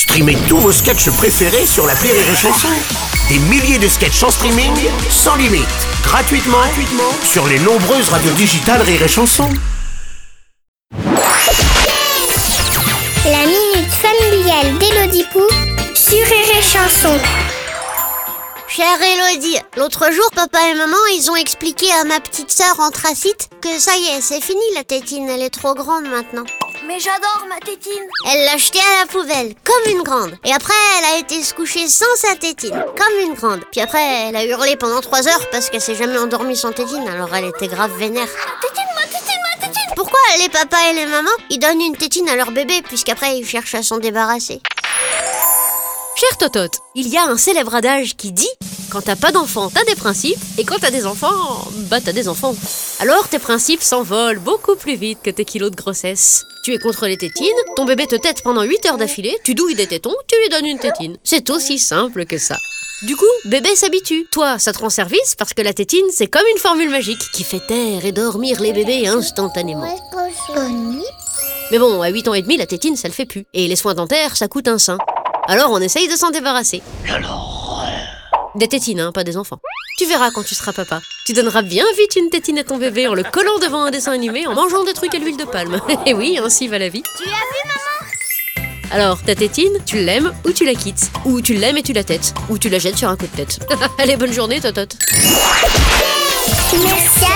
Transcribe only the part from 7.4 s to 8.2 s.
les nombreuses